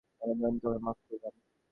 বিনোদিনী 0.21 0.59
কহিল, 0.61 0.79
মাপ 0.85 0.97
করিলাম। 1.01 1.33